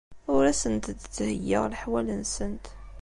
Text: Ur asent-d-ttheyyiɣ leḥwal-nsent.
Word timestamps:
Ur 0.33 0.43
asent-d-ttheyyiɣ 0.51 1.63
leḥwal-nsent. 1.71 2.65